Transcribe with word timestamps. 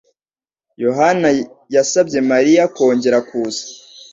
Yohani 0.83 1.29
yasabye 1.75 2.19
Mariya 2.31 2.63
kongera 2.75 3.17
kuza. 3.27 3.63